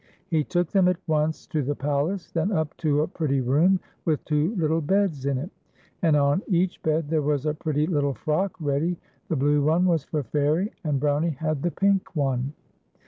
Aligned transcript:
He 0.29 0.43
took 0.43 0.71
them 0.71 0.87
at 0.87 0.97
once 1.05 1.45
to 1.45 1.61
the 1.61 1.75
palace, 1.75 2.31
then 2.31 2.51
up 2.51 2.75
to 2.77 3.01
a 3.01 3.07
pretty 3.07 3.39
room 3.39 3.79
with 4.03 4.25
two 4.25 4.55
little 4.55 4.81
beds 4.81 5.27
in 5.27 5.37
it. 5.37 5.51
And 6.01 6.15
on 6.15 6.41
each 6.47 6.81
bed 6.81 7.07
there 7.07 7.21
was 7.21 7.45
a 7.45 7.53
pretty 7.53 7.85
little 7.85 8.15
frock 8.15 8.53
ready; 8.59 8.97
the 9.27 9.35
blue 9.35 9.61
one 9.63 9.85
was 9.85 10.03
for 10.03 10.23
Fairie, 10.23 10.73
and 10.83 10.99
Brownie 10.99 11.37
had 11.39 11.61
the 11.61 11.69
pink 11.69 12.15
one. 12.15 12.53